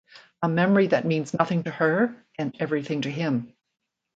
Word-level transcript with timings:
A 0.41 0.49
memory 0.49 0.87
that 0.87 1.05
means 1.05 1.31
nothing 1.31 1.61
to 1.65 1.69
her 1.69 2.15
and 2.39 2.55
everything 2.59 3.03
to 3.03 3.11
him. 3.11 3.53